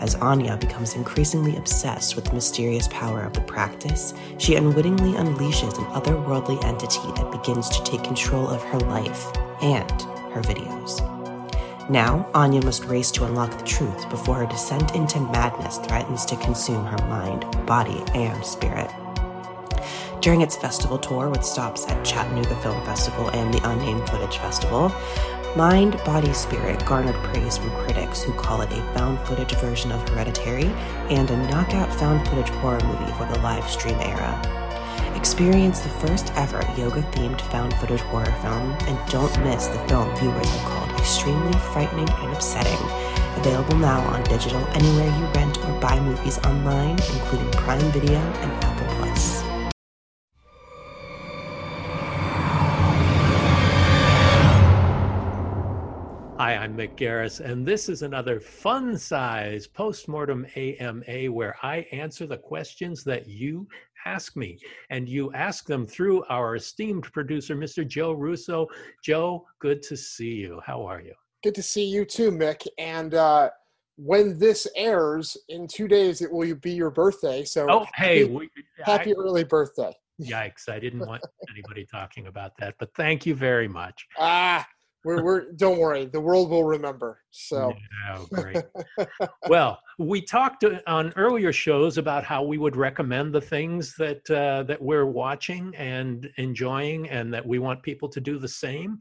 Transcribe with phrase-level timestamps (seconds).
[0.00, 5.78] As Anya becomes increasingly obsessed with the mysterious power of the practice, she unwittingly unleashes
[5.78, 9.30] an otherworldly entity that begins to take control of her life
[9.62, 9.90] and
[10.32, 11.00] her videos.
[11.88, 16.36] Now, Anya must race to unlock the truth before her descent into madness threatens to
[16.36, 18.90] consume her mind, body, and spirit.
[20.26, 24.92] During its festival tour with stops at Chattanooga Film Festival and the Unnamed Footage Festival,
[25.54, 30.08] Mind, Body, Spirit garnered praise from critics who call it a found footage version of
[30.08, 30.64] Hereditary
[31.10, 34.34] and a knockout found footage horror movie for the live stream era.
[35.14, 40.12] Experience the first ever yoga themed found footage horror film and don't miss the film
[40.16, 42.84] viewers have called extremely frightening and upsetting.
[43.36, 48.64] Available now on digital anywhere you rent or buy movies online, including Prime Video and
[48.64, 48.75] Apple
[56.66, 62.38] I'm Mick Garris, and this is another fun size postmortem AMA where I answer the
[62.38, 63.68] questions that you
[64.04, 64.58] ask me.
[64.90, 67.86] And you ask them through our esteemed producer, Mr.
[67.86, 68.66] Joe Russo.
[69.00, 70.60] Joe, good to see you.
[70.66, 71.14] How are you?
[71.44, 72.66] Good to see you too, Mick.
[72.78, 73.50] And uh,
[73.94, 77.44] when this airs in two days, it will be your birthday.
[77.44, 78.50] So, oh, hey, happy, we,
[78.82, 79.94] happy I, early birthday.
[80.20, 84.04] Yikes, I didn't want anybody talking about that, but thank you very much.
[84.18, 84.66] Ah,
[85.06, 87.72] we're, we're don't worry the world will remember so.
[88.10, 88.62] Oh, great.
[89.48, 94.28] Well we talked uh, on earlier shows about how we would recommend the things that
[94.30, 99.00] uh, that we're watching and enjoying and that we want people to do the same.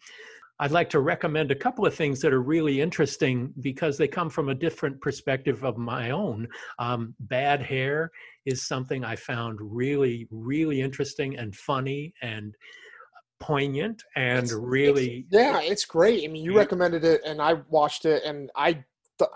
[0.59, 4.29] I'd like to recommend a couple of things that are really interesting because they come
[4.29, 6.47] from a different perspective of my own.
[6.79, 8.11] Um, Bad Hair
[8.45, 12.55] is something I found really, really interesting and funny and
[13.39, 16.23] poignant and it's, really it's, yeah it's great.
[16.23, 18.83] I mean you recommended it and i watched it and i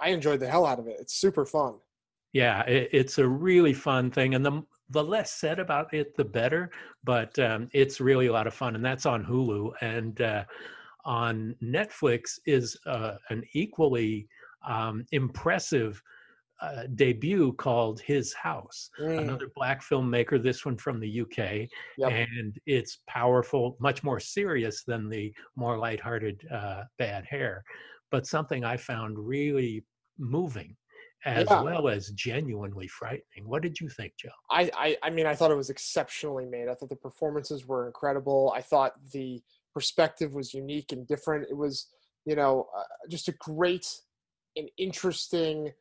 [0.02, 0.98] i enjoyed the hell out of it.
[1.00, 1.76] It's super fun.
[2.34, 4.62] Yeah it, it's a really fun thing and the
[4.92, 6.72] the less said about it the better
[7.04, 10.44] but um, it's really a lot of fun and that's on hulu and uh,
[11.06, 14.28] on netflix is uh, an equally
[14.68, 16.02] um, impressive
[16.62, 19.20] uh, debut called His House, mm.
[19.20, 21.70] another black filmmaker, this one from the UK.
[21.98, 22.12] Yep.
[22.12, 27.64] And it's powerful, much more serious than the more lighthearted uh, Bad Hair,
[28.12, 29.86] but something I found really
[30.18, 30.76] moving
[31.26, 31.62] as yeah.
[31.62, 33.44] well as genuinely frightening.
[33.46, 34.30] What did you think, Joe?
[34.50, 36.70] I, I, I mean, I thought it was exceptionally made.
[36.70, 38.54] I thought the performances were incredible.
[38.56, 39.42] I thought the
[39.74, 41.48] perspective was unique and different.
[41.50, 41.88] It was,
[42.26, 43.88] you know, uh, just a great
[44.56, 45.72] and interesting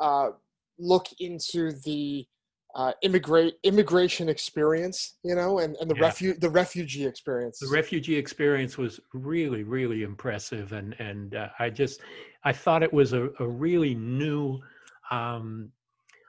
[0.00, 0.30] uh,
[0.78, 2.26] look into the
[2.74, 6.08] uh, immigrate immigration experience, you know, and, and the yeah.
[6.08, 7.58] refu- the refugee experience.
[7.60, 12.00] The refugee experience was really, really impressive, and and uh, I just
[12.44, 14.60] I thought it was a, a really new.
[15.10, 15.70] Um,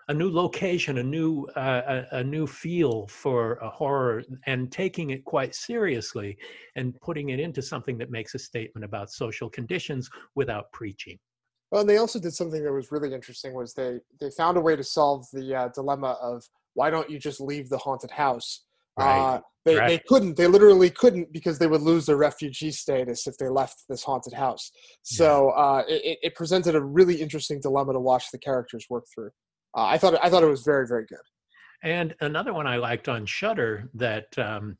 [0.08, 5.12] a new location, a new uh, a, a, new feel for a horror, and taking
[5.12, 6.38] it quite seriously,
[6.76, 11.18] and putting it into something that makes a statement about social conditions without preaching.
[11.72, 13.54] Well, and they also did something that was really interesting.
[13.54, 16.44] Was they they found a way to solve the uh, dilemma of
[16.74, 18.66] why don't you just leave the haunted house?
[19.00, 19.36] Right.
[19.36, 19.88] Uh, they right.
[19.88, 20.36] they couldn't.
[20.36, 24.34] They literally couldn't because they would lose their refugee status if they left this haunted
[24.34, 24.72] house.
[25.04, 25.64] So yeah.
[25.64, 29.30] uh, it, it presented a really interesting dilemma to watch the characters work through.
[29.78, 31.20] Uh, I thought I thought it was very very good.
[31.84, 34.78] And another one I liked on Shudder that um,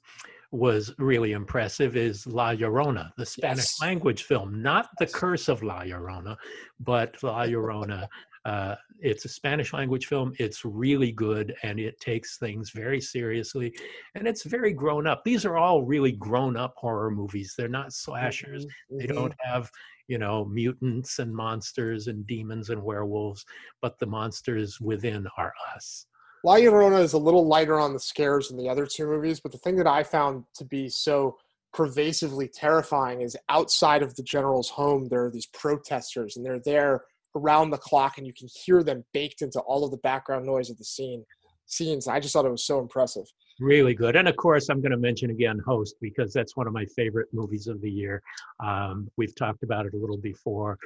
[0.52, 3.82] was really impressive is La Llorona, the Spanish yes.
[3.82, 6.36] language film, not The Curse of La Llorona,
[6.80, 8.08] but La Llorona.
[8.44, 10.34] Uh, it's a Spanish language film.
[10.40, 13.74] It's really good and it takes things very seriously
[14.16, 15.24] and it's very grown up.
[15.24, 17.54] These are all really grown up horror movies.
[17.58, 18.66] They're not slashers.
[18.66, 18.98] Mm-hmm.
[18.98, 19.72] They don't have,
[20.08, 23.46] you know, mutants and monsters and demons and werewolves,
[23.82, 26.08] but the monsters within are us.
[26.44, 29.52] La Llorona is a little lighter on the scares than the other two movies, but
[29.52, 31.38] the thing that I found to be so
[31.74, 37.04] pervasively terrifying is outside of the general's home, there are these protesters, and they're there
[37.36, 40.70] around the clock, and you can hear them baked into all of the background noise
[40.70, 41.24] of the scene
[41.68, 42.08] scenes.
[42.08, 43.24] I just thought it was so impressive.
[43.60, 46.74] Really good, and of course, I'm going to mention again Host because that's one of
[46.74, 48.22] my favorite movies of the year.
[48.60, 50.78] Um, we've talked about it a little before.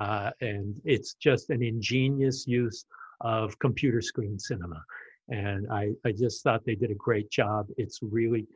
[0.00, 2.86] uh, and it's just an ingenious use
[3.22, 4.82] of computer screen cinema.
[5.28, 7.68] And I, I just thought they did a great job.
[7.76, 8.46] It's really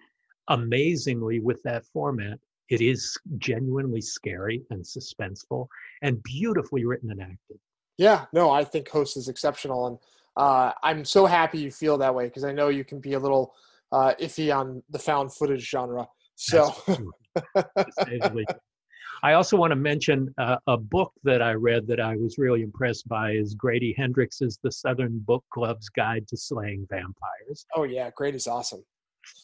[0.49, 5.69] amazingly with that format, it is genuinely scary and suspenseful
[6.03, 7.59] and beautifully written and acted.
[7.97, 9.87] Yeah, no, I think Host is exceptional.
[9.87, 9.99] And
[10.37, 13.19] uh, I'm so happy you feel that way because I know you can be a
[13.19, 13.55] little
[13.93, 16.09] uh, iffy on the found footage genre.
[16.35, 16.75] So.
[19.23, 22.63] I also want to mention uh, a book that I read that I was really
[22.63, 27.67] impressed by is Grady Hendrix's The Southern Book Club's Guide to Slaying Vampires.
[27.75, 28.85] Oh yeah, Grady's awesome.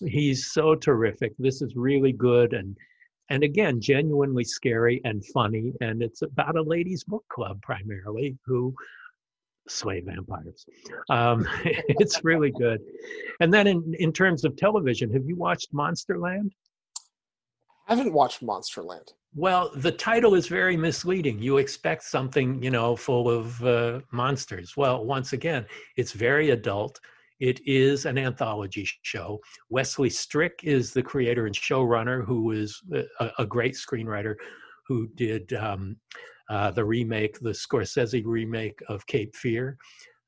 [0.07, 1.33] He's so terrific.
[1.39, 2.77] This is really good and
[3.31, 8.75] and again genuinely scary and funny and it's about a ladies book club primarily who
[9.69, 10.67] slay vampires.
[11.09, 12.81] Um, it's really good.
[13.41, 16.51] And then in in terms of television, have you watched Monsterland?
[17.89, 19.13] I haven't watched Monsterland.
[19.35, 21.39] Well, the title is very misleading.
[21.41, 24.77] You expect something, you know, full of uh, monsters.
[24.77, 25.65] Well, once again,
[25.97, 27.01] it's very adult.
[27.41, 29.41] It is an anthology show.
[29.71, 34.35] Wesley Strick is the creator and showrunner, who is a, a great screenwriter
[34.87, 35.97] who did um,
[36.51, 39.79] uh, the remake, the Scorsese remake of Cape Fear.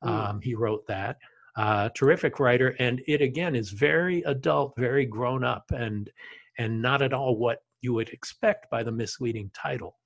[0.02, 0.08] Mm.
[0.08, 1.18] Um, he wrote that.
[1.56, 6.10] Uh, terrific writer, and it again is very adult, very grown up, and
[6.58, 9.96] and not at all what you would expect by the misleading title.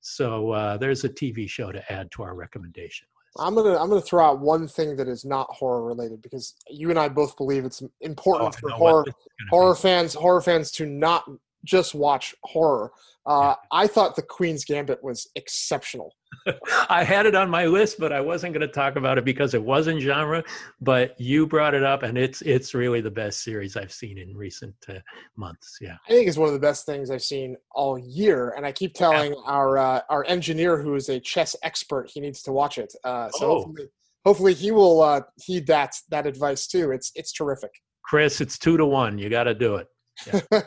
[0.00, 3.46] So uh, there's a TV show to add to our recommendation list.
[3.46, 6.90] I'm gonna I'm gonna throw out one thing that is not horror related because you
[6.90, 9.04] and I both believe it's important oh, for horror
[9.50, 9.80] horror be.
[9.80, 11.24] fans horror fans to not
[11.68, 12.90] just watch horror.
[13.26, 16.14] Uh, I thought The Queen's Gambit was exceptional.
[16.88, 19.52] I had it on my list, but I wasn't going to talk about it because
[19.52, 20.42] it wasn't genre.
[20.80, 24.34] But you brought it up, and it's it's really the best series I've seen in
[24.34, 24.94] recent uh,
[25.36, 25.76] months.
[25.80, 28.54] Yeah, I think it's one of the best things I've seen all year.
[28.56, 29.40] And I keep telling yeah.
[29.44, 32.94] our uh, our engineer, who is a chess expert, he needs to watch it.
[33.04, 33.54] Uh, so oh.
[33.56, 33.88] hopefully,
[34.24, 36.92] hopefully he will uh, heed that that advice too.
[36.92, 37.72] It's it's terrific.
[38.04, 39.18] Chris, it's two to one.
[39.18, 39.88] You got to do it.
[40.26, 40.40] Yeah.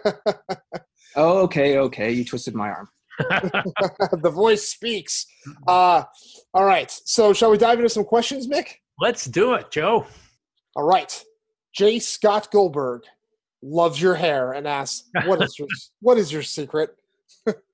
[1.15, 2.11] Oh, okay, okay.
[2.11, 2.89] You twisted my arm.
[3.19, 5.25] the voice speaks.
[5.67, 6.03] Uh,
[6.53, 6.89] all right.
[7.05, 8.75] So, shall we dive into some questions, Mick?
[8.99, 10.05] Let's do it, Joe.
[10.75, 11.23] All right.
[11.73, 11.99] J.
[11.99, 13.03] Scott Goldberg
[13.61, 15.67] loves your hair and asks, "What is your
[16.01, 16.95] What is your secret?"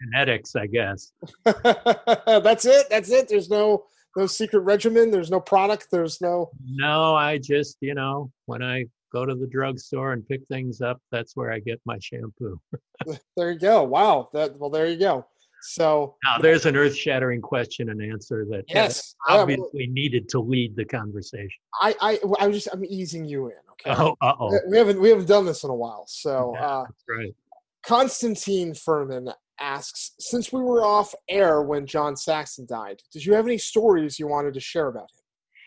[0.02, 1.12] Genetics, I guess.
[1.46, 2.90] That's it.
[2.90, 3.28] That's it.
[3.28, 3.86] There's no
[4.16, 5.12] no secret regimen.
[5.12, 5.88] There's no product.
[5.92, 6.50] There's no.
[6.66, 11.02] No, I just you know when I go to the drugstore and pick things up.
[11.12, 12.60] That's where I get my shampoo.
[13.38, 13.84] there you go.
[13.84, 14.30] Wow.
[14.34, 15.26] That well, there you go.
[15.62, 20.86] So now there's an earth-shattering question and answer that yes, obviously needed to lead the
[20.86, 21.50] conversation.
[21.82, 23.54] I I I was just I'm easing you in.
[23.72, 24.00] Okay.
[24.00, 24.60] Oh, uh-oh.
[24.70, 26.06] We haven't we haven't done this in a while.
[26.08, 27.36] So yeah, uh, right.
[27.84, 33.46] Constantine Furman asks, since we were off air when John Saxon died, did you have
[33.46, 35.24] any stories you wanted to share about him?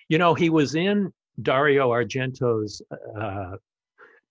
[0.09, 2.83] You know, he was in Dario Argento's
[3.19, 3.57] uh,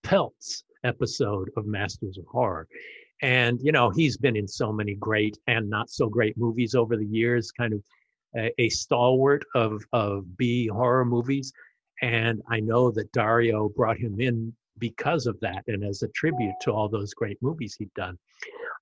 [0.04, 2.68] Pelts episode of Masters of Horror.
[3.22, 6.96] And, you know, he's been in so many great and not so great movies over
[6.96, 7.84] the years, kind of
[8.38, 11.52] a, a stalwart of, of B horror movies.
[12.02, 16.56] And I know that Dario brought him in because of that and as a tribute
[16.62, 18.18] to all those great movies he'd done.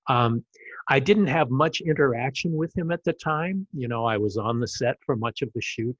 [0.08, 0.44] Um,
[0.88, 3.66] I didn't have much interaction with him at the time.
[3.74, 5.96] You know, I was on the set for much of the shoot,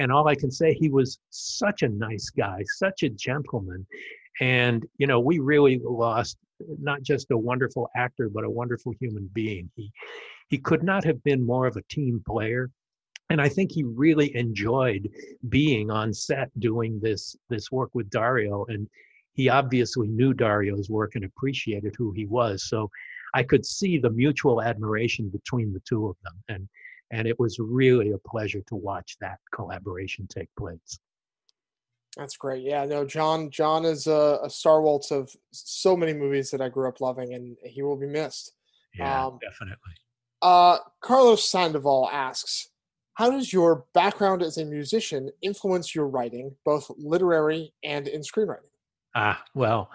[0.00, 3.86] and all I can say, he was such a nice guy, such a gentleman.
[4.40, 6.38] And, you know, we really lost
[6.80, 9.70] not just a wonderful actor, but a wonderful human being.
[9.76, 9.92] He,
[10.48, 12.70] he could not have been more of a team player.
[13.28, 15.08] And I think he really enjoyed
[15.50, 18.64] being on set doing this, this work with Dario.
[18.68, 18.88] And
[19.34, 22.68] he obviously knew Dario's work and appreciated who he was.
[22.68, 22.90] So
[23.34, 26.42] I could see the mutual admiration between the two of them.
[26.48, 26.68] And
[27.10, 30.98] and it was really a pleasure to watch that collaboration take place.
[32.16, 32.62] That's great.
[32.62, 33.50] Yeah, no, John.
[33.50, 37.34] John is a, a star waltz of so many movies that I grew up loving,
[37.34, 38.52] and he will be missed.
[38.94, 39.92] Yeah, um, definitely.
[40.42, 42.70] Uh, Carlos Sandoval asks,
[43.14, 48.70] "How does your background as a musician influence your writing, both literary and in screenwriting?"
[49.14, 49.90] Ah, well,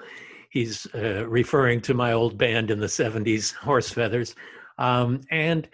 [0.51, 4.35] he's uh, referring to my old band in the '70s, Horse Feathers,
[4.77, 5.67] um, and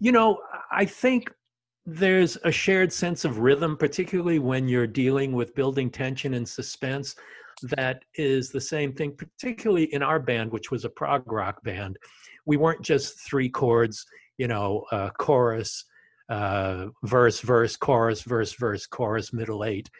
[0.00, 0.40] you know,
[0.72, 1.30] I think
[1.86, 7.14] there's a shared sense of rhythm, particularly when you're dealing with building tension and suspense.
[7.62, 11.98] That is the same thing, particularly in our band, which was a prog rock band.
[12.46, 14.06] We weren't just three chords,
[14.38, 15.84] you know, uh, chorus,
[16.30, 19.90] uh, verse, verse, chorus, verse, verse, chorus, middle eight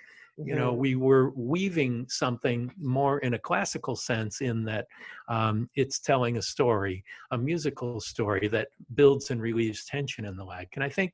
[0.44, 4.87] you know we were weaving something more in a classical sense in that
[5.28, 10.44] um, it's telling a story a musical story that builds and relieves tension in the
[10.44, 11.12] like and i think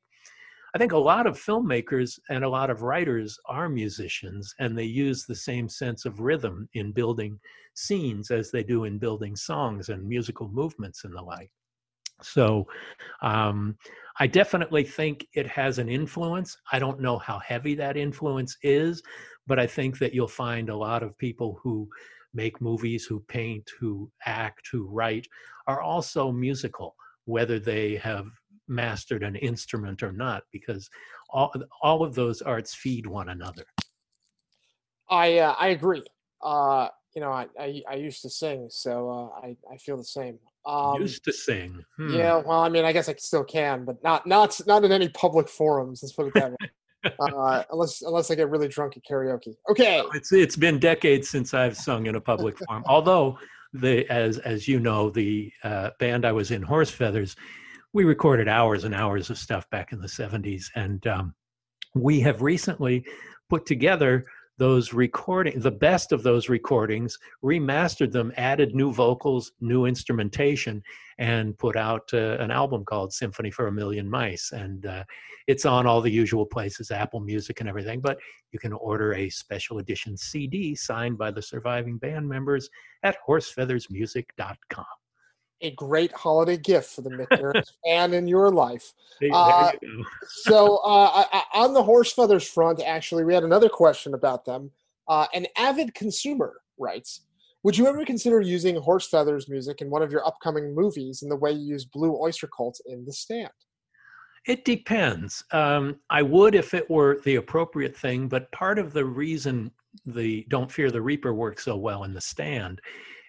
[0.75, 4.83] I think a lot of filmmakers and a lot of writers are musicians, and they
[4.83, 7.39] use the same sense of rhythm in building
[7.73, 11.49] scenes as they do in building songs and musical movements and the like.
[12.21, 12.67] So
[13.21, 13.77] um,
[14.19, 16.57] I definitely think it has an influence.
[16.71, 19.03] I don't know how heavy that influence is,
[19.45, 21.87] but I think that you'll find a lot of people who
[22.33, 25.27] make movies, who paint, who act, who write
[25.67, 26.95] are also musical,
[27.25, 28.27] whether they have
[28.67, 30.89] mastered an instrument or not, because
[31.29, 33.65] all, all of those arts feed one another.
[35.09, 36.03] I uh, I agree.
[36.41, 40.03] Uh, you know, I, I, I used to sing, so uh, I I feel the
[40.03, 40.37] same.
[40.67, 41.83] Um, used to sing.
[41.95, 42.13] Hmm.
[42.13, 45.09] Yeah, well, I mean, I guess I still can, but not not not in any
[45.09, 46.01] public forums.
[46.03, 46.57] Let's put it that way.
[47.19, 49.55] uh, unless unless I get really drunk at karaoke.
[49.67, 50.03] Okay.
[50.13, 52.83] It's it's been decades since I've sung in a public forum.
[52.85, 53.39] Although
[53.73, 57.35] the as as you know, the uh, band I was in, Horse Feathers,
[57.93, 61.33] we recorded hours and hours of stuff back in the '70s, and um,
[61.95, 63.03] we have recently
[63.49, 69.85] put together those recording the best of those recordings remastered them added new vocals new
[69.85, 70.81] instrumentation
[71.19, 74.51] and put out uh, an album called symphony for a million mice.
[74.51, 75.03] And uh,
[75.47, 78.17] it's on all the usual places apple music and everything but
[78.51, 82.69] you can order a special edition cd signed by the surviving band members
[83.03, 84.85] at horsefeathersmusic.com
[85.61, 88.93] a great holiday gift for the Mick and in your life.
[89.33, 94.45] Uh, you so, uh, on the horse feathers front, actually, we had another question about
[94.45, 94.71] them.
[95.07, 97.21] Uh, an avid consumer writes,
[97.63, 101.29] "Would you ever consider using horse feathers music in one of your upcoming movies in
[101.29, 103.49] the way you use Blue Oyster Cult in The Stand?"
[104.45, 105.43] It depends.
[105.51, 109.71] Um, I would if it were the appropriate thing, but part of the reason
[110.05, 112.81] the Don't Fear the Reaper works so well in The Stand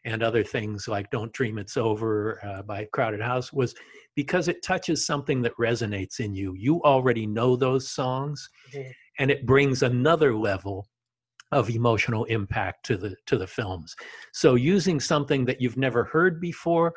[0.09, 3.75] and other things like Don't Dream It's Over uh, by Crowded House was
[4.17, 6.55] because it touches something that resonates in you.
[6.57, 8.91] You already know those songs, mm-hmm.
[9.19, 10.89] and it brings another level
[11.53, 13.95] of emotional impact to the to the films.
[14.33, 16.95] So using something that you've never heard before,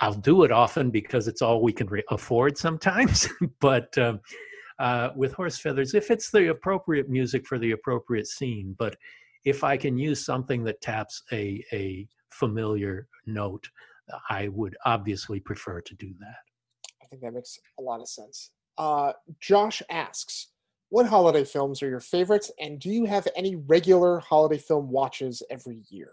[0.00, 3.26] I'll do it often because it's all we can re- afford sometimes.
[3.60, 4.20] but um,
[4.78, 8.96] uh, with horse feathers, if it's the appropriate music for the appropriate scene, but
[9.44, 13.68] if I can use something that taps a, a familiar note,
[14.30, 16.36] I would obviously prefer to do that.
[17.02, 18.50] I think that makes a lot of sense.
[18.76, 20.48] Uh, Josh asks,
[20.90, 25.42] what holiday films are your favorites, and do you have any regular holiday film watches
[25.50, 26.12] every year?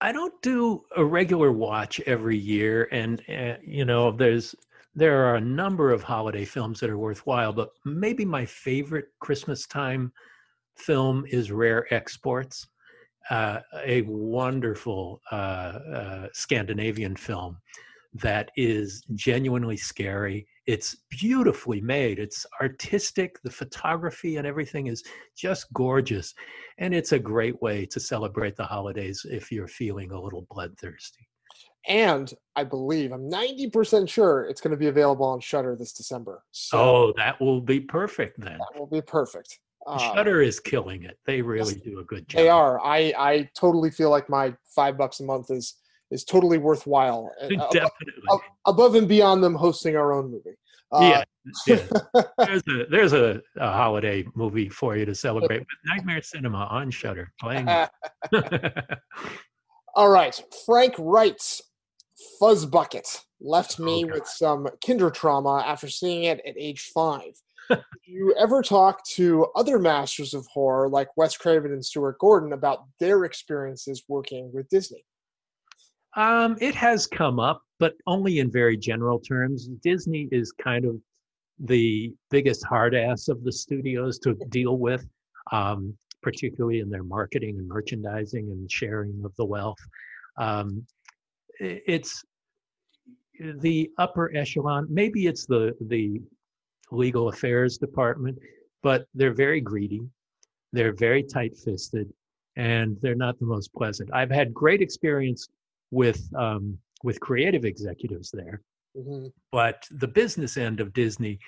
[0.00, 4.54] I don't do a regular watch every year, and uh, you know, there's
[4.94, 9.66] there are a number of holiday films that are worthwhile, but maybe my favorite Christmas
[9.66, 10.12] time
[10.76, 12.68] film is Rare Exports,
[13.30, 17.58] uh, a wonderful uh, uh, Scandinavian film
[18.14, 20.46] that is genuinely scary.
[20.66, 22.18] It's beautifully made.
[22.18, 23.42] It's artistic.
[23.42, 25.02] The photography and everything is
[25.36, 26.32] just gorgeous.
[26.78, 31.26] And it's a great way to celebrate the holidays if you're feeling a little bloodthirsty.
[31.86, 36.42] And I believe, I'm 90% sure it's going to be available on Shudder this December.
[36.50, 38.58] So oh, that will be perfect then.
[38.58, 39.58] That will be perfect.
[39.86, 41.18] Uh, Shudder is killing it.
[41.26, 42.38] They really do a good job.
[42.38, 42.80] They are.
[42.80, 45.74] I I totally feel like my five bucks a month is
[46.10, 47.30] is totally worthwhile.
[47.40, 47.90] Definitely.
[48.28, 50.56] Above, above and beyond them hosting our own movie.
[50.92, 51.22] Uh,
[51.66, 51.82] yeah,
[52.14, 52.22] yeah.
[52.38, 56.90] there's a there's a, a, holiday movie for you to celebrate with Nightmare Cinema on
[56.90, 57.68] Shudder playing.
[59.96, 61.62] All right, Frank writes,
[62.40, 67.32] Fuzzbucket left me oh, with some kinder trauma after seeing it at age five.
[67.70, 72.52] Do you ever talk to other masters of horror like Wes Craven and Stuart Gordon
[72.52, 75.04] about their experiences working with Disney?
[76.16, 79.68] Um, it has come up, but only in very general terms.
[79.82, 80.96] Disney is kind of
[81.58, 85.06] the biggest hard ass of the studios to deal with,
[85.52, 89.78] um, particularly in their marketing and merchandising and sharing of the wealth.
[90.38, 90.86] Um,
[91.58, 92.24] it's
[93.38, 94.86] the upper echelon.
[94.88, 96.20] Maybe it's the the
[96.94, 98.38] legal affairs department,
[98.82, 100.02] but they're very greedy.
[100.72, 102.12] They're very tight fisted
[102.56, 104.10] and they're not the most pleasant.
[104.12, 105.48] I've had great experience
[105.90, 108.62] with, um, with creative executives there,
[108.96, 109.26] mm-hmm.
[109.50, 111.38] but the business end of Disney,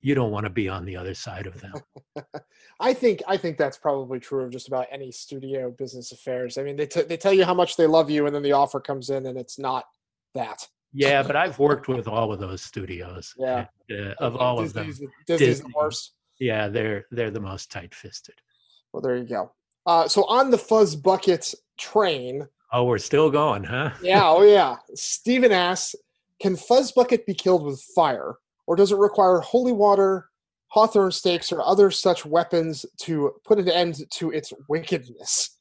[0.00, 1.74] you don't want to be on the other side of them.
[2.80, 6.58] I think I think that's probably true of just about any studio business affairs.
[6.58, 8.52] I mean, they t- they tell you how much they love you, and then the
[8.52, 9.84] offer comes in, and it's not
[10.34, 10.66] that.
[10.92, 13.34] Yeah, but I've worked with all of those studios.
[13.38, 16.12] Yeah, and, uh, of all Disney's, of them, Disney's Disney, the worst.
[16.38, 18.34] Yeah, they're they're the most tight-fisted.
[18.92, 19.52] Well, there you go.
[19.86, 22.46] Uh, so on the Fuzzbucket train.
[22.72, 23.90] Oh, we're still going, huh?
[24.02, 24.22] yeah.
[24.24, 24.76] Oh, yeah.
[24.94, 25.94] Stephen asks,
[26.40, 30.28] "Can Fuzzbucket be killed with fire, or does it require holy water
[30.68, 35.58] hawthorn stakes or other such weapons to put an end to its wickedness?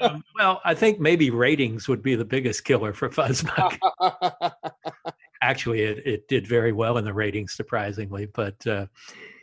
[0.00, 3.78] Um, well, I think maybe ratings would be the biggest killer for Fuzzbucket.
[5.42, 8.26] Actually, it, it did very well in the ratings, surprisingly.
[8.26, 8.86] But uh,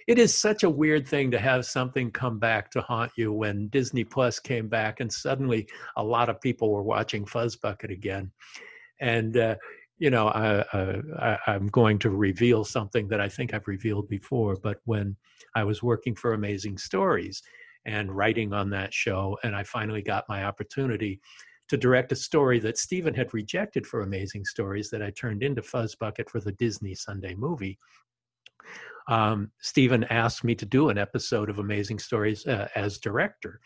[0.08, 3.68] it is such a weird thing to have something come back to haunt you when
[3.70, 8.32] Disney Plus came back and suddenly a lot of people were watching Fuzzbucket again.
[9.00, 9.56] And, uh,
[10.00, 14.58] you know, I, I, I'm going to reveal something that I think I've revealed before,
[14.62, 15.16] but when
[15.56, 17.42] I was working for Amazing Stories
[17.86, 21.20] and writing on that show, and I finally got my opportunity
[21.70, 25.62] to direct a story that Steven had rejected for Amazing Stories that I turned into
[25.62, 27.78] Fuzzbucket for the Disney Sunday movie
[29.08, 33.60] um, Steven asked me to do an episode of Amazing Stories uh, as director.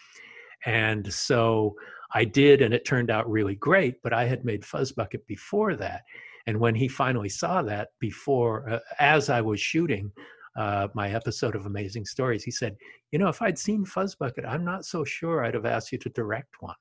[0.66, 1.76] And so
[2.14, 4.02] I did, and it turned out really great.
[4.02, 6.02] But I had made Fuzzbucket before that.
[6.48, 10.12] And when he finally saw that before, uh, as I was shooting
[10.58, 12.76] uh, my episode of Amazing Stories, he said,
[13.12, 16.10] You know, if I'd seen Fuzzbucket, I'm not so sure I'd have asked you to
[16.10, 16.76] direct one.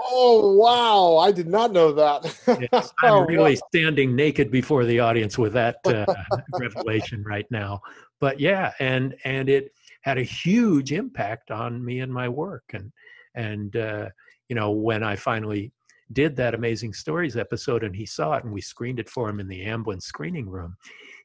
[0.00, 1.18] Oh wow!
[1.18, 2.24] I did not know that.
[2.72, 3.68] yes, I'm oh, really wow.
[3.68, 6.06] standing naked before the audience with that uh,
[6.60, 7.80] revelation right now.
[8.20, 12.64] But yeah, and and it had a huge impact on me and my work.
[12.72, 12.92] And
[13.34, 14.08] and uh,
[14.48, 15.72] you know when I finally
[16.12, 19.40] did that amazing stories episode and he saw it and we screened it for him
[19.40, 20.76] in the Amblin screening room,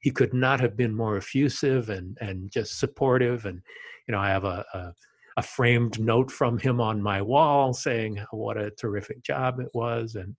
[0.01, 3.45] he could not have been more effusive and and just supportive.
[3.45, 3.61] And
[4.07, 4.93] you know I have a, a
[5.37, 10.15] a framed note from him on my wall saying what a terrific job it was
[10.15, 10.35] and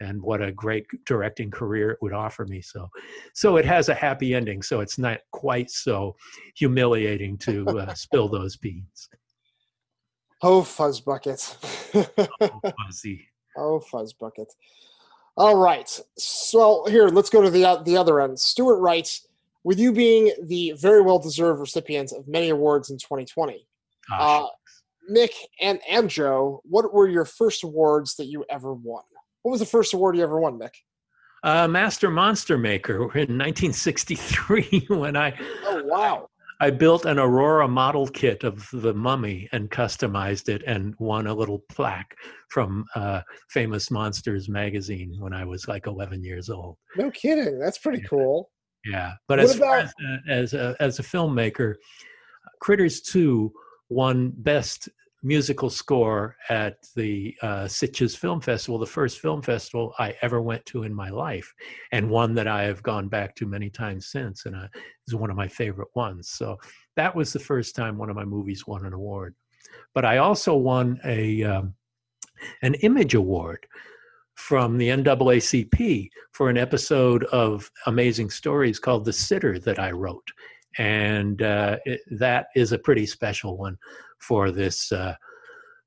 [0.00, 2.60] and what a great directing career it would offer me.
[2.60, 2.88] So
[3.32, 4.62] so it has a happy ending.
[4.62, 6.16] So it's not quite so
[6.54, 9.08] humiliating to uh, spill those beans.
[10.42, 12.06] Oh Fuzzbucket
[12.40, 13.26] oh, fuzzy.
[13.56, 14.50] Oh Fuzzbucket
[15.36, 19.26] all right so here let's go to the uh, the other end stuart writes
[19.64, 23.66] with you being the very well deserved recipient of many awards in 2020
[24.12, 24.46] uh,
[25.10, 29.02] Mick and, and Joe, what were your first awards that you ever won?
[29.42, 30.72] What was the first award you ever won, Mick?
[31.42, 35.38] Uh, Master Monster Maker in 1963 when I.
[35.64, 36.28] Oh, wow.
[36.60, 41.34] I built an Aurora model kit of the mummy and customized it and won a
[41.34, 42.16] little plaque
[42.48, 46.78] from uh, Famous Monsters magazine when I was like 11 years old.
[46.96, 47.58] No kidding.
[47.58, 48.08] That's pretty yeah.
[48.08, 48.50] cool.
[48.86, 49.12] Yeah.
[49.28, 49.84] But what as about...
[49.84, 51.74] as, uh, as, a, as a filmmaker,
[52.60, 53.52] Critters 2
[53.90, 54.88] won Best
[55.22, 60.64] Musical Score at the uh, Sitges Film Festival, the first film festival I ever went
[60.66, 61.52] to in my life,
[61.92, 64.68] and one that I have gone back to many times since, and uh,
[65.08, 66.30] is one of my favorite ones.
[66.30, 66.58] So
[66.96, 69.34] that was the first time one of my movies won an award.
[69.94, 71.74] But I also won a um,
[72.62, 73.66] an Image Award
[74.34, 80.30] from the NAACP for an episode of Amazing Stories called The Sitter that I wrote
[80.78, 83.78] and uh, it, that is a pretty special one
[84.20, 85.14] for this uh,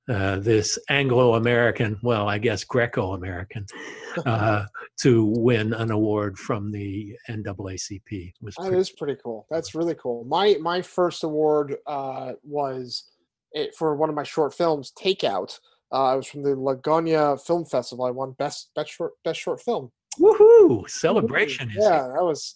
[0.09, 3.67] uh, this Anglo-American, well, I guess Greco-American,
[4.25, 4.65] uh,
[5.01, 8.33] to win an award from the NAACP.
[8.41, 9.45] Was that is pretty cool.
[9.51, 10.25] That's really cool.
[10.25, 13.03] My my first award uh, was
[13.51, 15.59] it, for one of my short films, Takeout.
[15.91, 18.05] Uh, it was from the Lagonia Film Festival.
[18.05, 19.91] I won best best short best short film.
[20.19, 20.89] Woohoo!
[20.89, 21.71] Celebration!
[21.75, 22.55] Yeah, that was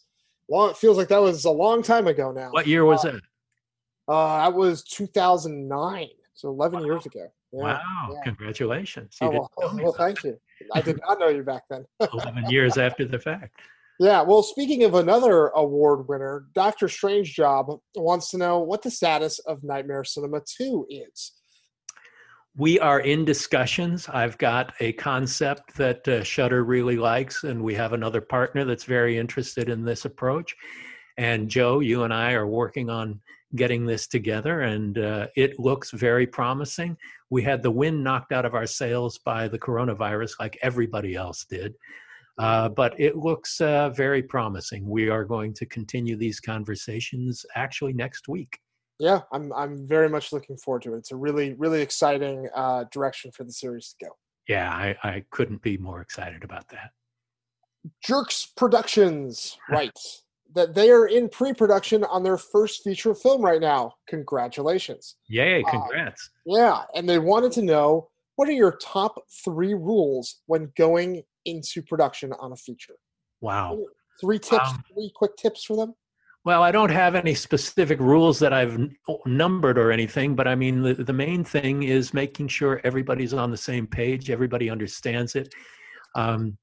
[0.49, 0.71] long.
[0.71, 2.49] It feels like that was a long time ago now.
[2.49, 3.23] What year was uh, it?
[4.07, 6.85] Uh, that was 2009, so 11 wow.
[6.85, 7.27] years ago.
[7.51, 8.09] Yeah, wow!
[8.11, 8.21] Yeah.
[8.23, 9.17] Congratulations.
[9.21, 10.39] You oh, well, well thank you.
[10.73, 11.85] I did not know you back then.
[11.99, 13.59] 11 years after the fact.
[13.99, 18.89] Yeah, well, speaking of another award winner, Doctor Strange Job wants to know what the
[18.89, 21.33] status of Nightmare Cinema 2 is
[22.55, 24.07] we are in discussions.
[24.09, 28.83] I've got a concept that uh, Shudder really likes, and we have another partner that's
[28.83, 30.55] very interested in this approach.
[31.17, 33.19] And Joe, you and I are working on
[33.55, 36.97] getting this together, and uh, it looks very promising.
[37.29, 41.45] We had the wind knocked out of our sails by the coronavirus, like everybody else
[41.45, 41.75] did.
[42.39, 44.89] Uh, but it looks uh, very promising.
[44.89, 48.59] We are going to continue these conversations actually next week
[48.99, 50.99] yeah, I'm I'm very much looking forward to it.
[50.99, 54.11] It's a really really exciting uh, direction for the series to go.
[54.47, 56.91] Yeah, I, I couldn't be more excited about that.
[58.03, 60.22] Jerks Productions writes
[60.53, 63.93] that they are in pre-production on their first feature film right now.
[64.07, 65.15] Congratulations!
[65.27, 65.63] Yay!
[65.63, 66.29] Uh, congrats!
[66.35, 71.23] Uh, yeah, and they wanted to know what are your top three rules when going
[71.45, 72.95] into production on a feature.
[73.41, 73.79] Wow!
[74.21, 75.93] Three tips, um, three quick tips for them.
[76.45, 78.77] Well, I don't have any specific rules that I've
[79.25, 83.49] numbered or anything, but I mean, the, the main thing is making sure everybody's on
[83.49, 85.53] the same page, everybody understands it,
[86.15, 86.57] um,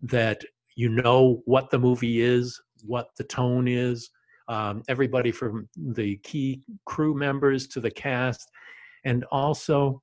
[0.00, 0.42] that
[0.76, 4.10] you know what the movie is, what the tone is,
[4.48, 8.50] um, everybody from the key crew members to the cast,
[9.04, 10.02] and also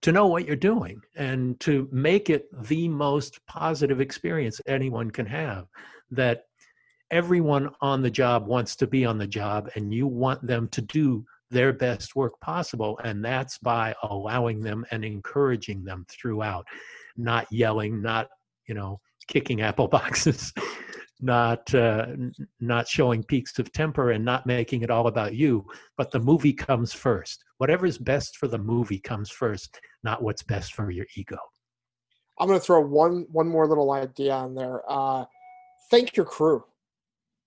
[0.00, 5.26] to know what you're doing and to make it the most positive experience anyone can
[5.26, 5.66] have.
[6.10, 6.44] That
[7.10, 10.80] everyone on the job wants to be on the job, and you want them to
[10.80, 12.98] do their best work possible.
[13.04, 16.66] And that's by allowing them and encouraging them throughout,
[17.16, 18.28] not yelling, not,
[18.66, 20.52] you know, kicking apple boxes.
[21.22, 22.06] Not uh,
[22.60, 25.64] not showing peaks of temper and not making it all about you
[25.96, 27.44] but the movie comes first.
[27.58, 31.38] Whatever's best for the movie comes first not what's best for your ego.
[32.38, 34.82] I'm going to throw one one more little idea on there.
[34.88, 35.24] Uh,
[35.90, 36.64] thank your crew.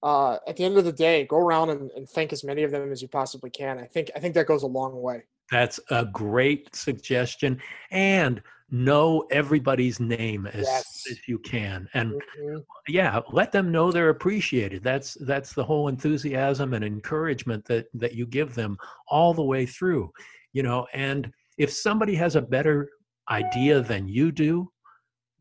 [0.04, 2.72] Uh, at the end of the day go around and, and thank as many of
[2.72, 3.80] them as you possibly can.
[3.80, 5.24] I think i think that goes a long way.
[5.52, 7.62] That's a great suggestion.
[7.92, 11.04] And know everybody's name as, yes.
[11.12, 12.58] as you can and mm-hmm.
[12.88, 18.16] yeah let them know they're appreciated that's that's the whole enthusiasm and encouragement that that
[18.16, 18.76] you give them
[19.08, 20.12] all the way through
[20.54, 22.90] you know and if somebody has a better
[23.30, 24.68] idea than you do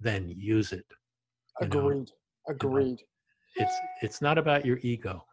[0.00, 0.86] then use it
[1.62, 2.10] agreed
[2.48, 2.54] know?
[2.54, 3.00] agreed
[3.56, 5.24] you know, it's it's not about your ego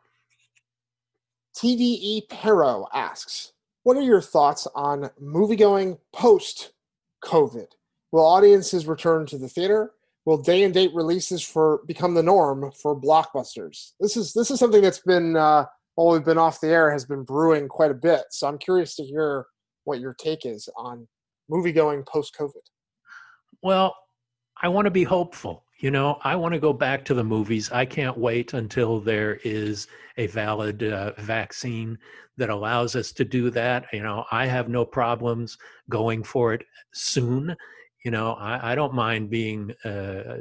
[1.58, 3.52] tde pero asks
[3.84, 6.72] what are your thoughts on movie going post
[7.22, 7.68] covid
[8.12, 9.92] Will audiences return to the theater?
[10.26, 13.92] Will day and date releases for become the norm for blockbusters?
[14.00, 17.06] This is this is something that's been uh, while we've been off the air has
[17.06, 18.24] been brewing quite a bit.
[18.32, 19.46] So I'm curious to hear
[19.86, 21.08] what your take is on
[21.50, 22.62] movie going post COVID.
[23.64, 23.96] Well,
[24.62, 25.64] I want to be hopeful.
[25.80, 27.72] You know, I want to go back to the movies.
[27.72, 31.98] I can't wait until there is a valid uh, vaccine
[32.38, 33.86] that allows us to do that.
[33.92, 35.58] You know, I have no problems
[35.90, 37.56] going for it soon
[38.04, 40.40] you know i, I don't mind being uh,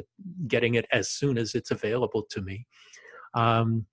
[0.49, 2.67] getting it as soon as it's available to me.
[3.35, 3.87] Um,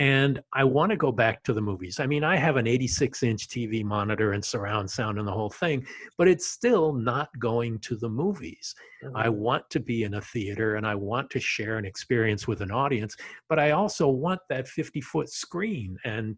[0.00, 1.98] and i want to go back to the movies.
[1.98, 5.50] I mean i have an 86 inch tv monitor and surround sound and the whole
[5.50, 5.84] thing
[6.16, 8.74] but it's still not going to the movies.
[9.04, 9.16] Mm-hmm.
[9.16, 12.60] i want to be in a theater and i want to share an experience with
[12.60, 13.16] an audience
[13.48, 16.36] but i also want that 50 foot screen and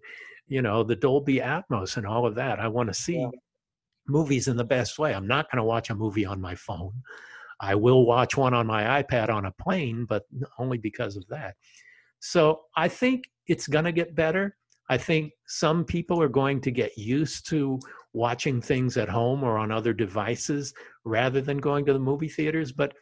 [0.49, 2.59] you know the dolby atmos and all of that.
[2.59, 3.29] I want to see yeah
[4.11, 5.15] movies in the best way.
[5.15, 6.93] I'm not going to watch a movie on my phone.
[7.61, 10.25] I will watch one on my iPad on a plane, but
[10.59, 11.57] only because of that.
[12.21, 14.57] So I think it's going to get better.
[14.89, 17.79] I think some people are going to get used to
[18.13, 22.73] watching things at home or on other devices rather than going to the movie theaters,
[22.73, 22.93] but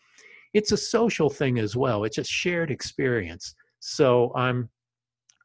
[0.55, 2.05] it's a social thing as well.
[2.05, 3.55] It's a shared experience.
[3.81, 4.69] So I'm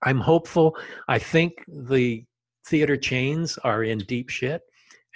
[0.04, 0.76] I'm hopeful.
[1.08, 2.26] I think the
[2.65, 4.62] theater chains are in deep shit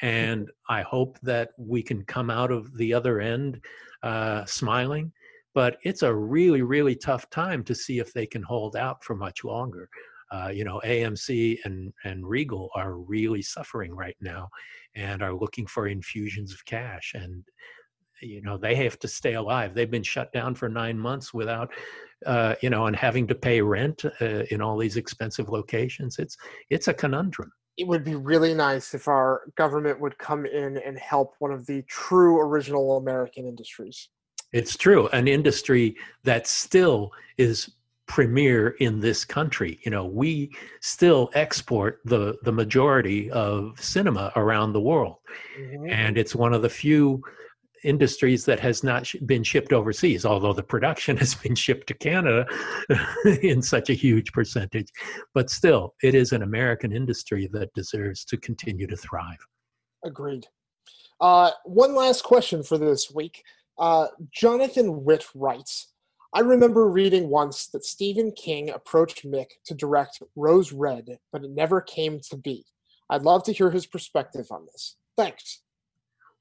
[0.01, 3.61] and I hope that we can come out of the other end
[4.03, 5.11] uh, smiling.
[5.53, 9.15] But it's a really, really tough time to see if they can hold out for
[9.15, 9.89] much longer.
[10.31, 14.49] Uh, you know, AMC and and Regal are really suffering right now,
[14.93, 17.13] and are looking for infusions of cash.
[17.15, 17.43] And
[18.21, 19.73] you know, they have to stay alive.
[19.73, 21.71] They've been shut down for nine months without,
[22.25, 26.19] uh, you know, and having to pay rent uh, in all these expensive locations.
[26.19, 26.37] It's
[26.69, 30.97] it's a conundrum it would be really nice if our government would come in and
[30.97, 34.09] help one of the true original American industries.
[34.51, 37.69] It's true, an industry that still is
[38.07, 39.79] premier in this country.
[39.83, 45.17] You know, we still export the the majority of cinema around the world,
[45.59, 45.89] mm-hmm.
[45.89, 47.21] and it's one of the few
[47.83, 52.45] industries that has not been shipped overseas, although the production has been shipped to Canada
[53.41, 54.89] in such a huge percentage.
[55.33, 59.45] But still, it is an American industry that deserves to continue to thrive.
[60.05, 60.47] Agreed.
[61.19, 63.43] Uh, one last question for this week.
[63.77, 65.93] Uh, Jonathan Witt writes
[66.33, 71.51] I remember reading once that Stephen King approached Mick to direct Rose Red, but it
[71.51, 72.65] never came to be.
[73.09, 74.97] I'd love to hear his perspective on this.
[75.15, 75.61] Thanks.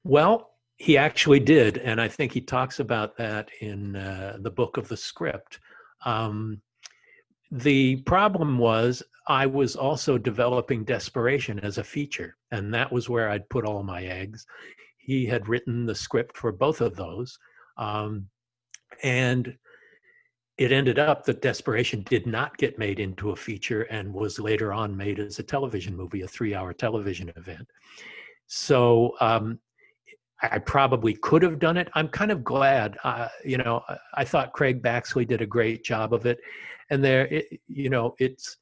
[0.03, 4.77] Well, he actually did, and I think he talks about that in uh, the book
[4.77, 5.59] of the script.
[6.05, 6.61] Um,
[7.51, 13.29] the problem was I was also developing Desperation as a feature, and that was where
[13.29, 14.45] I'd put all my eggs.
[14.97, 17.39] He had written the script for both of those,
[17.77, 18.27] um,
[19.01, 19.57] and
[20.59, 24.73] it ended up that Desperation did not get made into a feature and was later
[24.73, 27.67] on made as a television movie, a three-hour television event.
[28.47, 29.59] So um,
[30.41, 31.89] I probably could have done it.
[31.93, 32.97] I'm kind of glad.
[33.03, 33.81] Uh, you know,
[34.13, 36.39] I thought Craig Baxley did a great job of it,
[36.89, 38.57] and there, it, you know, it's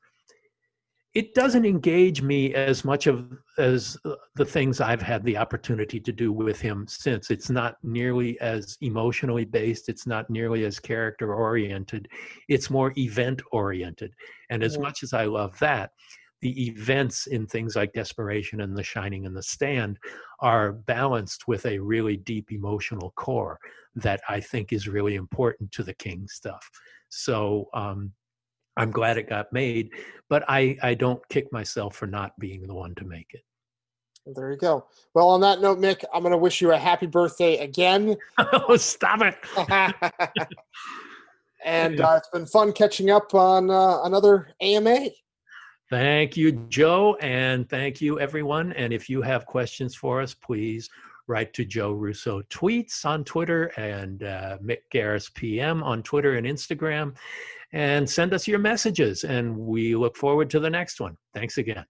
[1.16, 3.98] it doesn't engage me as much of as
[4.36, 7.32] the things I've had the opportunity to do with him since.
[7.32, 9.88] It's not nearly as emotionally based.
[9.88, 12.10] It's not nearly as character oriented.
[12.50, 14.14] It's more event oriented.
[14.50, 15.92] And as much as I love that,
[16.46, 19.98] the events in things like Desperation and The Shining and The Stand
[20.42, 23.60] are balanced with a really deep emotional core
[23.96, 26.70] that I think is really important to the King stuff.
[27.10, 28.12] So um,
[28.78, 29.90] I'm glad it got made,
[30.30, 33.42] but I, I don't kick myself for not being the one to make it.
[34.36, 34.86] There you go.
[35.16, 38.18] Well, on that note, Mick, I'm going to wish you a happy birthday again.
[38.38, 39.36] oh, stop it.
[41.66, 45.10] and uh, it's been fun catching up on uh, another AMA.
[45.90, 48.74] Thank you, Joe, and thank you, everyone.
[48.74, 50.90] And if you have questions for us, please
[51.28, 56.48] write to Joe Russo Tweets on Twitter and uh, Mick Garris PM on Twitter and
[56.48, 57.16] Instagram
[57.72, 59.24] and send us your messages.
[59.24, 61.18] And we look forward to the next one.
[61.34, 61.86] Thanks again.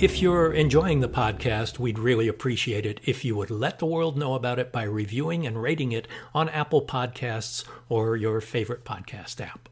[0.00, 4.16] If you're enjoying the podcast, we'd really appreciate it if you would let the world
[4.16, 9.42] know about it by reviewing and rating it on Apple Podcasts or your favorite podcast
[9.42, 9.68] app.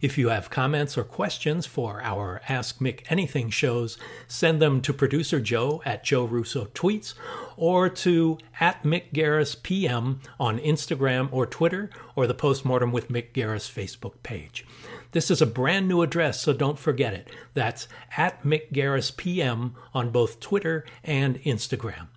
[0.00, 4.92] If you have comments or questions for our Ask Mick Anything shows, send them to
[4.92, 7.14] producer Joe at Joe Russo Tweets
[7.56, 13.32] or to at Mick Garris PM on Instagram or Twitter or the Postmortem with Mick
[13.32, 14.64] Garris Facebook page.
[15.12, 17.28] This is a brand new address, so don't forget it.
[17.54, 22.08] That's at Mick Garris PM on both Twitter and Instagram.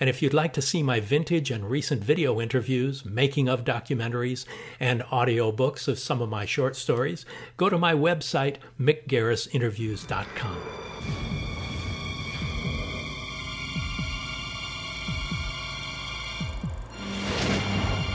[0.00, 4.46] And if you'd like to see my vintage and recent video interviews, making of documentaries,
[4.80, 7.26] and audiobooks of some of my short stories,
[7.58, 10.56] go to my website, mickgarrisinterviews.com.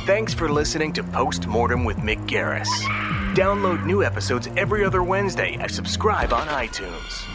[0.06, 2.70] Thanks for listening to Postmortem with Mick Garris.
[3.36, 7.35] Download new episodes every other Wednesday and subscribe on iTunes.